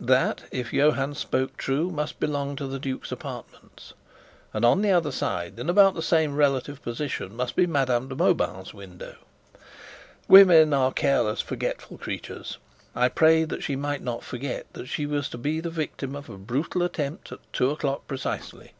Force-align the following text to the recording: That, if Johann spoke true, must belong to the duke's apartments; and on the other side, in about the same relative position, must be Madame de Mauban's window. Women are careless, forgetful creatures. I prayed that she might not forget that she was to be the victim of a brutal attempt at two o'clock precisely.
That, 0.00 0.42
if 0.50 0.72
Johann 0.72 1.14
spoke 1.14 1.56
true, 1.56 1.90
must 1.92 2.18
belong 2.18 2.56
to 2.56 2.66
the 2.66 2.80
duke's 2.80 3.12
apartments; 3.12 3.94
and 4.52 4.64
on 4.64 4.82
the 4.82 4.90
other 4.90 5.12
side, 5.12 5.60
in 5.60 5.68
about 5.70 5.94
the 5.94 6.02
same 6.02 6.34
relative 6.34 6.82
position, 6.82 7.36
must 7.36 7.54
be 7.54 7.68
Madame 7.68 8.08
de 8.08 8.16
Mauban's 8.16 8.74
window. 8.74 9.14
Women 10.26 10.74
are 10.74 10.90
careless, 10.92 11.40
forgetful 11.40 11.98
creatures. 11.98 12.58
I 12.96 13.10
prayed 13.10 13.48
that 13.50 13.62
she 13.62 13.76
might 13.76 14.02
not 14.02 14.24
forget 14.24 14.66
that 14.72 14.86
she 14.88 15.06
was 15.06 15.28
to 15.28 15.38
be 15.38 15.60
the 15.60 15.70
victim 15.70 16.16
of 16.16 16.28
a 16.28 16.36
brutal 16.36 16.82
attempt 16.82 17.30
at 17.30 17.38
two 17.52 17.70
o'clock 17.70 18.08
precisely. 18.08 18.72